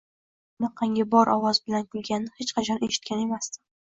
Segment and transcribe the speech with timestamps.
[0.09, 3.67] Uning bunaqangi bor ovoz bilan kulganini hech qachon eshitgan emasdim.